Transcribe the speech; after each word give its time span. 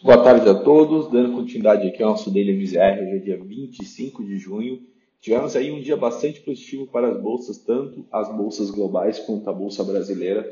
Boa 0.00 0.22
tarde 0.22 0.48
a 0.48 0.54
todos, 0.54 1.10
dando 1.10 1.32
continuidade 1.32 1.88
aqui 1.88 2.00
ao 2.00 2.10
nosso 2.10 2.30
Daily 2.30 2.52
MZR, 2.52 3.02
hoje 3.02 3.16
é 3.16 3.18
dia 3.18 3.36
25 3.36 4.24
de 4.24 4.38
junho. 4.38 4.80
Tivemos 5.20 5.56
aí 5.56 5.72
um 5.72 5.80
dia 5.80 5.96
bastante 5.96 6.40
positivo 6.40 6.86
para 6.86 7.08
as 7.08 7.20
bolsas, 7.20 7.58
tanto 7.58 8.06
as 8.12 8.32
bolsas 8.32 8.70
globais 8.70 9.18
quanto 9.18 9.50
a 9.50 9.52
bolsa 9.52 9.82
brasileira. 9.82 10.48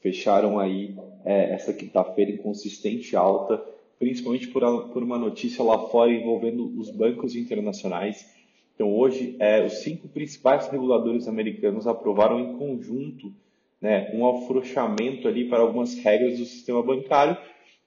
Fecharam 0.00 0.58
aí 0.58 0.96
é, 1.26 1.52
essa 1.52 1.74
quinta-feira 1.74 2.30
em 2.30 2.38
consistente 2.38 3.14
alta, 3.14 3.62
principalmente 3.98 4.48
por, 4.48 4.64
a, 4.64 4.78
por, 4.88 5.02
uma 5.02 5.18
notícia 5.18 5.62
lá 5.62 5.78
fora 5.88 6.10
envolvendo 6.10 6.72
os 6.80 6.90
bancos 6.90 7.36
internacionais. 7.36 8.26
Então 8.74 8.96
hoje, 8.96 9.36
é, 9.38 9.62
os 9.62 9.74
cinco 9.74 10.08
principais 10.08 10.68
reguladores 10.68 11.28
americanos 11.28 11.86
aprovaram 11.86 12.40
em 12.40 12.56
conjunto 12.56 13.30
né, 13.78 14.10
um 14.14 14.26
afrouxamento 14.26 15.28
ali 15.28 15.50
para 15.50 15.60
algumas 15.60 15.94
regras 15.98 16.38
do 16.38 16.46
sistema 16.46 16.82
bancário, 16.82 17.36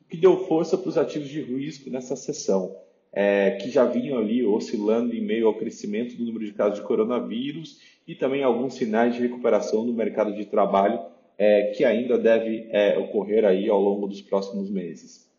que 0.09 0.17
deu 0.17 0.45
força 0.45 0.77
para 0.77 0.89
os 0.89 0.97
ativos 0.97 1.29
de 1.29 1.41
risco 1.41 1.89
nessa 1.89 2.15
sessão, 2.15 2.75
é, 3.11 3.51
que 3.51 3.69
já 3.69 3.85
vinham 3.85 4.17
ali 4.17 4.45
oscilando 4.45 5.15
em 5.15 5.21
meio 5.21 5.47
ao 5.47 5.55
crescimento 5.55 6.15
do 6.15 6.25
número 6.25 6.45
de 6.45 6.53
casos 6.53 6.79
de 6.79 6.85
coronavírus 6.85 7.79
e 8.07 8.15
também 8.15 8.43
alguns 8.43 8.75
sinais 8.75 9.15
de 9.15 9.21
recuperação 9.21 9.83
no 9.83 9.93
mercado 9.93 10.33
de 10.33 10.45
trabalho 10.45 10.99
é, 11.37 11.71
que 11.75 11.85
ainda 11.85 12.17
deve 12.17 12.67
é, 12.71 12.97
ocorrer 12.97 13.45
aí 13.45 13.69
ao 13.69 13.79
longo 13.79 14.07
dos 14.07 14.21
próximos 14.21 14.69
meses. 14.69 15.29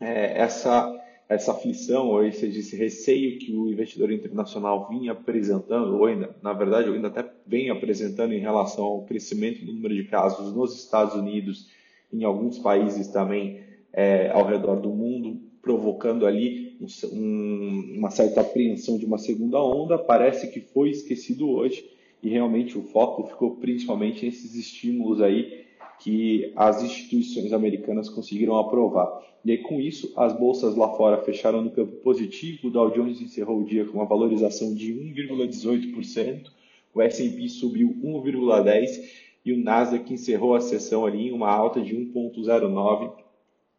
É, 0.00 0.38
essa 0.38 1.00
essa 1.28 1.52
aflição 1.52 2.08
ou 2.08 2.24
esse, 2.24 2.46
esse 2.46 2.76
receio 2.76 3.38
que 3.38 3.52
o 3.52 3.68
investidor 3.70 4.12
internacional 4.12 4.88
vinha 4.88 5.12
apresentando, 5.12 5.96
ou 5.96 6.04
ainda, 6.04 6.34
na 6.42 6.52
verdade, 6.52 6.90
ainda 6.90 7.08
até 7.08 7.24
vem 7.46 7.70
apresentando 7.70 8.34
em 8.34 8.40
relação 8.40 8.84
ao 8.84 9.02
crescimento 9.02 9.64
do 9.64 9.72
número 9.72 9.94
de 9.94 10.04
casos 10.04 10.54
nos 10.54 10.78
Estados 10.78 11.14
Unidos, 11.14 11.70
em 12.12 12.24
alguns 12.24 12.58
países 12.58 13.08
também 13.08 13.63
é, 13.94 14.30
ao 14.30 14.44
redor 14.44 14.76
do 14.76 14.90
mundo, 14.90 15.40
provocando 15.62 16.26
ali 16.26 16.76
um, 17.12 17.94
uma 17.96 18.10
certa 18.10 18.42
apreensão 18.42 18.98
de 18.98 19.06
uma 19.06 19.18
segunda 19.18 19.62
onda. 19.62 19.96
Parece 19.96 20.50
que 20.50 20.60
foi 20.60 20.90
esquecido 20.90 21.48
hoje 21.48 21.88
e 22.22 22.28
realmente 22.28 22.76
o 22.76 22.82
foco 22.82 23.24
ficou 23.28 23.56
principalmente 23.56 24.26
nesses 24.26 24.54
estímulos 24.54 25.22
aí 25.22 25.64
que 26.00 26.52
as 26.56 26.82
instituições 26.82 27.52
americanas 27.52 28.08
conseguiram 28.08 28.58
aprovar. 28.58 29.22
E 29.44 29.52
aí, 29.52 29.58
com 29.58 29.80
isso, 29.80 30.12
as 30.16 30.32
bolsas 30.32 30.74
lá 30.74 30.88
fora 30.96 31.22
fecharam 31.22 31.62
no 31.62 31.70
campo 31.70 31.92
positivo, 31.96 32.68
o 32.68 32.70
Dow 32.70 32.90
Jones 32.90 33.20
encerrou 33.20 33.60
o 33.60 33.64
dia 33.64 33.84
com 33.84 33.98
uma 33.98 34.06
valorização 34.06 34.74
de 34.74 34.92
1,18%, 34.92 36.50
o 36.94 37.02
S&P 37.02 37.48
subiu 37.48 37.94
1,10% 38.02 39.24
e 39.44 39.52
o 39.52 39.62
Nasdaq 39.62 40.12
encerrou 40.12 40.54
a 40.54 40.60
sessão 40.60 41.04
ali 41.04 41.28
em 41.28 41.32
uma 41.32 41.50
alta 41.50 41.80
de 41.80 41.94
1,09%, 41.94 43.23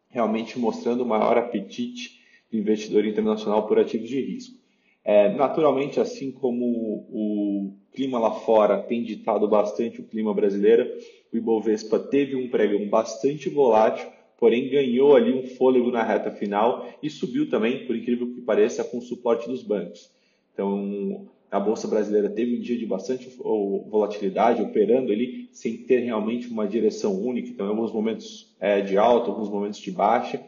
realmente 0.08 0.58
mostrando 0.58 1.04
maior 1.04 1.36
apetite 1.38 2.20
do 2.50 2.58
investidor 2.58 3.04
internacional 3.04 3.66
por 3.66 3.78
ativos 3.78 4.08
de 4.08 4.20
risco. 4.20 4.56
É, 5.04 5.32
naturalmente, 5.34 6.00
assim 6.00 6.32
como 6.32 6.64
o 7.10 7.76
clima 7.92 8.18
lá 8.18 8.32
fora 8.32 8.82
tem 8.82 9.04
ditado 9.04 9.46
bastante 9.46 10.00
o 10.00 10.04
clima 10.04 10.34
brasileiro, 10.34 10.84
o 11.32 11.36
Ibovespa 11.36 11.98
teve 11.98 12.34
um 12.34 12.48
pregão 12.48 12.88
bastante 12.88 13.48
volátil, 13.48 14.08
porém 14.38 14.68
ganhou 14.68 15.14
ali 15.14 15.32
um 15.32 15.46
fôlego 15.46 15.90
na 15.90 16.02
reta 16.02 16.30
final 16.30 16.88
e 17.02 17.08
subiu 17.08 17.48
também, 17.48 17.86
por 17.86 17.94
incrível 17.94 18.34
que 18.34 18.40
pareça, 18.40 18.82
com 18.82 18.98
o 18.98 19.02
suporte 19.02 19.48
dos 19.48 19.62
bancos. 19.62 20.10
Então, 20.52 21.28
a 21.56 21.60
bolsa 21.60 21.88
brasileira 21.88 22.28
teve 22.28 22.56
um 22.56 22.60
dia 22.60 22.76
de 22.76 22.84
bastante 22.84 23.28
volatilidade, 23.38 24.62
operando 24.62 25.10
ali 25.10 25.48
sem 25.52 25.78
ter 25.78 26.00
realmente 26.00 26.48
uma 26.48 26.66
direção 26.66 27.18
única. 27.18 27.48
Então, 27.48 27.66
alguns 27.66 27.92
momentos 27.92 28.54
é, 28.60 28.82
de 28.82 28.98
alta, 28.98 29.30
alguns 29.30 29.48
momentos 29.48 29.80
de 29.80 29.90
baixa. 29.90 30.40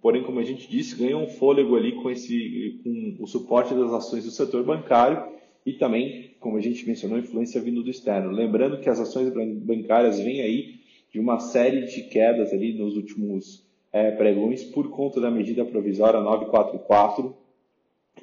Porém, 0.00 0.24
como 0.24 0.40
a 0.40 0.44
gente 0.44 0.68
disse, 0.68 0.96
ganhou 0.96 1.22
um 1.22 1.28
fôlego 1.28 1.76
ali 1.76 1.92
com, 1.92 2.10
esse, 2.10 2.80
com 2.82 3.22
o 3.22 3.26
suporte 3.26 3.72
das 3.72 3.92
ações 3.92 4.24
do 4.24 4.32
setor 4.32 4.64
bancário 4.64 5.22
e 5.64 5.74
também, 5.74 6.34
como 6.40 6.56
a 6.56 6.60
gente 6.60 6.84
mencionou, 6.86 7.18
influência 7.18 7.60
vindo 7.60 7.82
do 7.82 7.90
externo. 7.90 8.30
Lembrando 8.30 8.80
que 8.80 8.90
as 8.90 8.98
ações 8.98 9.32
bancárias 9.32 10.18
vêm 10.18 10.40
aí 10.40 10.80
de 11.12 11.20
uma 11.20 11.38
série 11.38 11.86
de 11.86 12.02
quedas 12.08 12.52
ali 12.52 12.72
nos 12.72 12.96
últimos 12.96 13.64
é, 13.92 14.10
pregões 14.10 14.64
por 14.64 14.90
conta 14.90 15.20
da 15.20 15.30
medida 15.30 15.64
provisória 15.64 16.20
944 16.20 17.41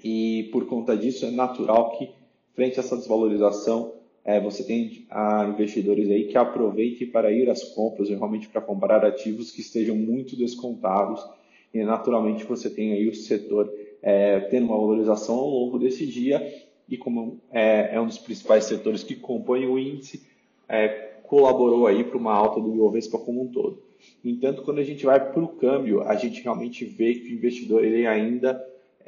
e 0.04 0.50
por 0.52 0.66
conta 0.66 0.96
disso 0.96 1.26
é 1.26 1.32
natural 1.32 1.98
que, 1.98 2.10
frente 2.54 2.80
a 2.80 2.84
essa 2.84 2.96
desvalorização, 2.96 3.94
é, 4.24 4.40
você 4.40 4.64
tem 4.64 5.08
investidores 5.50 6.10
aí 6.10 6.26
que 6.26 6.38
aproveitem 6.38 7.08
para 7.08 7.32
ir 7.32 7.50
às 7.50 7.64
compras, 7.64 8.10
realmente 8.10 8.48
para 8.48 8.62
comprar 8.62 9.04
ativos 9.04 9.52
que 9.52 9.62
estejam 9.62 9.96
muito 9.96 10.36
descontados 10.36 11.26
e 11.74 11.84
naturalmente 11.84 12.44
você 12.44 12.70
tem 12.70 12.94
aí 12.94 13.08
o 13.08 13.16
setor 13.16 13.72
é, 14.02 14.40
tendo 14.42 14.68
uma 14.68 14.78
valorização 14.78 15.36
ao 15.36 15.50
longo 15.50 15.80
desse 15.80 16.06
dia 16.06 16.42
e 16.88 16.98
como 16.98 17.40
é, 17.52 17.96
é 17.96 18.02
um 18.02 18.08
dos 18.08 18.18
principais 18.18 18.66
setores 18.66 19.04
que 19.04 19.16
compõem 19.16 19.68
o 19.68 19.78
índice, 19.78 20.24
é, 20.68 20.88
colaborou 21.24 21.86
aí 21.86 22.04
para 22.04 22.18
uma 22.18 22.34
alta 22.34 22.60
do 22.60 22.74
Ibovespa 22.74 23.20
como 23.20 23.44
um 23.44 23.48
todo. 23.48 23.84
No 24.24 24.32
entanto, 24.32 24.64
quando 24.64 24.80
a 24.80 24.84
gente 24.84 25.06
vai 25.06 25.32
para 25.32 25.44
o 25.44 25.48
câmbio, 25.50 26.02
a 26.02 26.16
gente 26.16 26.42
realmente 26.42 26.86
vê 26.86 27.14
que 27.14 27.30
o 27.30 27.34
investidor 27.34 27.84
ele 27.84 28.08
ainda 28.08 28.60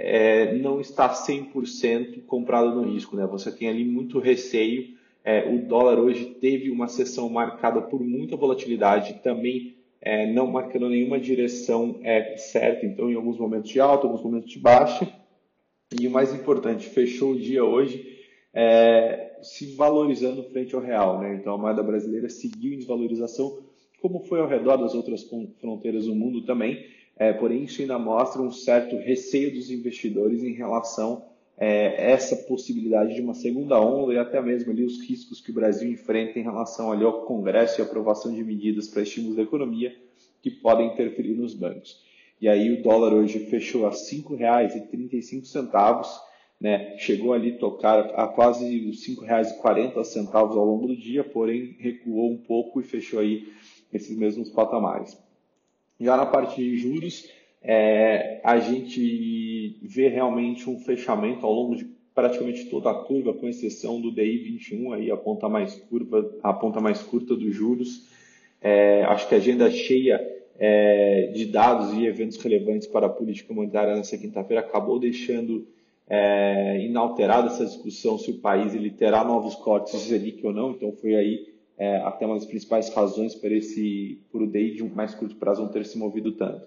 é, 0.04 0.58
não 0.58 0.82
está 0.82 1.10
100% 1.10 2.26
comprado 2.26 2.74
no 2.74 2.92
risco. 2.92 3.16
Né? 3.16 3.28
Você 3.28 3.52
tem 3.52 3.70
ali 3.70 3.86
muito 3.86 4.20
receio. 4.20 4.96
É, 5.24 5.48
o 5.48 5.60
dólar 5.68 6.00
hoje 6.00 6.26
teve 6.26 6.72
uma 6.72 6.88
sessão 6.88 7.30
marcada 7.30 7.80
por 7.80 8.02
muita 8.02 8.36
volatilidade, 8.36 9.22
também 9.24 9.76
é, 10.02 10.26
não 10.34 10.48
marcando 10.48 10.90
nenhuma 10.90 11.20
direção 11.20 12.00
é, 12.02 12.36
certa. 12.36 12.86
Então, 12.86 13.12
em 13.12 13.16
alguns 13.16 13.38
momentos 13.38 13.70
de 13.70 13.80
alta, 13.80 14.08
alguns 14.08 14.24
momentos 14.24 14.52
de 14.52 14.58
baixa. 14.58 15.08
E 16.00 16.08
o 16.08 16.12
mais 16.12 16.34
importante, 16.34 16.88
fechou 16.88 17.34
o 17.34 17.40
dia 17.40 17.64
hoje 17.64 18.18
é, 18.54 19.38
se 19.44 19.76
valorizando 19.76 20.44
frente 20.46 20.74
ao 20.74 20.82
real. 20.82 21.20
Né? 21.20 21.36
Então, 21.36 21.54
a 21.54 21.58
moeda 21.58 21.84
brasileira 21.84 22.28
seguiu 22.28 22.74
em 22.74 22.78
desvalorização, 22.78 23.60
como 24.02 24.24
foi 24.24 24.40
ao 24.40 24.48
redor 24.48 24.78
das 24.78 24.96
outras 24.96 25.30
fronteiras 25.60 26.06
do 26.06 26.16
mundo 26.16 26.44
também 26.44 26.84
é, 27.22 27.32
porém, 27.32 27.64
isso 27.66 27.84
ainda 27.84 28.00
mostra 28.00 28.42
um 28.42 28.50
certo 28.50 28.98
receio 28.98 29.54
dos 29.54 29.70
investidores 29.70 30.42
em 30.42 30.54
relação 30.54 31.24
a 31.56 31.64
é, 31.64 32.14
essa 32.14 32.36
possibilidade 32.36 33.14
de 33.14 33.22
uma 33.22 33.36
segunda 33.36 33.80
onda 33.80 34.12
e 34.12 34.18
até 34.18 34.42
mesmo 34.42 34.72
ali 34.72 34.84
os 34.84 35.00
riscos 35.08 35.40
que 35.40 35.52
o 35.52 35.54
Brasil 35.54 35.88
enfrenta 35.88 36.40
em 36.40 36.42
relação 36.42 36.92
ali 36.92 37.04
ao 37.04 37.28
Congresso 37.28 37.80
e 37.80 37.84
aprovação 37.84 38.34
de 38.34 38.44
medidas 38.44 38.88
para 38.88 39.04
estímulo 39.04 39.36
da 39.36 39.44
economia 39.44 39.96
que 40.42 40.50
podem 40.50 40.88
interferir 40.88 41.36
nos 41.36 41.54
bancos. 41.54 42.04
E 42.42 42.50
aí 42.50 42.74
o 42.74 42.82
dólar 42.82 43.14
hoje 43.14 43.38
fechou 43.52 43.86
a 43.86 43.92
R$ 43.92 43.98
5,35, 43.98 46.08
né? 46.60 46.98
chegou 46.98 47.34
ali 47.34 47.52
a 47.52 47.58
tocar 47.60 48.00
a 48.16 48.28
quase 48.30 48.66
R$ 48.66 48.94
5,40 48.94 50.34
ao 50.34 50.66
longo 50.66 50.88
do 50.88 50.98
dia, 50.98 51.24
porém 51.24 51.76
recuou 51.78 52.32
um 52.32 52.38
pouco 52.38 52.82
e 52.82 52.84
fechou 52.84 53.20
aí 53.20 53.48
esses 53.94 54.18
mesmos 54.18 54.50
patamares. 54.50 55.16
Já 56.02 56.18
na 56.18 56.26
parte 56.26 56.62
de 56.62 56.78
juros, 56.78 57.30
é, 57.62 58.42
a 58.44 58.60
gente 58.60 59.78
vê 59.84 60.08
realmente 60.08 60.68
um 60.68 60.80
fechamento 60.80 61.46
ao 61.46 61.54
longo 61.54 61.76
de 61.76 61.86
praticamente 62.14 62.66
toda 62.66 62.90
a 62.90 62.94
curva, 62.94 63.34
com 63.34 63.48
exceção 63.48 64.02
do 64.02 64.12
DI 64.12 64.38
21, 64.38 64.94
aí 64.94 65.12
a 65.12 65.18
ponta 65.18 65.48
mais 65.48 65.76
curva, 65.76 66.30
a 66.42 66.52
ponta 66.52 66.82
mais 66.82 67.02
curta 67.02 67.36
dos 67.36 67.54
juros. 67.54 68.08
É, 68.62 69.04
acho 69.04 69.28
que 69.30 69.36
a 69.36 69.38
agenda 69.38 69.70
cheia 69.70 70.20
é, 70.60 71.32
de 71.34 71.46
dados 71.46 71.94
e 71.94 72.06
eventos 72.06 72.38
relevantes 72.38 72.88
para 72.88 73.06
a 73.06 73.10
política 73.10 73.54
monetária 73.54 73.96
nessa 73.96 74.18
quinta-feira 74.18 74.62
acabou 74.62 75.00
deixando 75.00 75.68
é, 76.10 76.84
inalterada 76.84 77.48
essa 77.48 77.66
discussão 77.66 78.18
se 78.18 78.32
o 78.32 78.40
país 78.40 78.76
ele 78.76 78.90
terá 78.90 79.24
novos 79.24 79.56
cortes 79.56 79.94
de 79.94 80.10
Selic 80.10 80.46
ou 80.46 80.52
não. 80.52 80.72
Então 80.72 80.92
foi 80.94 81.16
aí 81.16 81.51
é, 81.78 81.98
até 81.98 82.26
uma 82.26 82.36
das 82.36 82.46
principais 82.46 82.90
razões 82.90 83.36
para 83.36 83.54
esse 83.54 84.22
por 84.32 84.42
o 84.42 84.48
DI 84.48 84.76
de 84.76 84.84
um 84.84 84.90
mais 84.90 85.16
curto 85.16 85.36
prazo 85.36 85.62
não 85.62 85.72
ter 85.72 85.86
se 85.86 85.98
movido 85.98 86.32
tanto. 86.34 86.66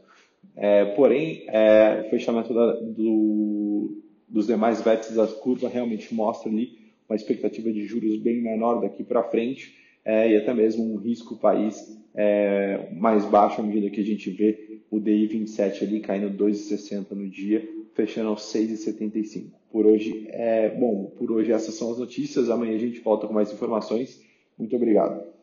É, 0.56 0.84
porém, 0.96 1.44
é, 1.48 2.04
o 2.06 2.10
fechamento 2.10 2.52
da, 2.52 2.72
do, 2.80 4.02
dos 4.28 4.46
demais 4.46 4.82
vértices 4.82 5.16
da 5.16 5.26
curva 5.26 5.68
realmente 5.68 6.14
mostra 6.14 6.50
ali 6.50 6.78
uma 7.08 7.16
expectativa 7.16 7.72
de 7.72 7.84
juros 7.84 8.18
bem 8.20 8.40
menor 8.40 8.80
daqui 8.80 9.02
para 9.02 9.22
frente 9.24 9.74
é, 10.04 10.30
e 10.32 10.36
até 10.36 10.52
mesmo 10.52 10.94
um 10.94 10.96
risco 10.96 11.36
país 11.36 11.76
é, 12.14 12.88
mais 12.92 13.24
baixo 13.24 13.60
à 13.60 13.64
medida 13.64 13.90
que 13.90 14.00
a 14.00 14.04
gente 14.04 14.30
vê 14.30 14.80
o 14.90 15.00
DI 15.00 15.26
27 15.26 15.84
ali 15.84 16.00
caindo 16.00 16.30
2,60 16.36 17.10
no 17.12 17.28
dia, 17.28 17.68
fechando 17.94 18.28
aos 18.28 18.42
6,75. 18.52 19.50
Por 19.70 19.86
hoje 19.86 20.26
é 20.30 20.70
bom, 20.70 21.12
por 21.18 21.32
hoje 21.32 21.50
essas 21.50 21.74
são 21.74 21.90
as 21.90 21.98
notícias. 21.98 22.48
Amanhã 22.48 22.76
a 22.76 22.78
gente 22.78 23.00
volta 23.00 23.26
com 23.26 23.34
mais 23.34 23.52
informações. 23.52 24.22
Muito 24.58 24.76
obrigado. 24.76 25.33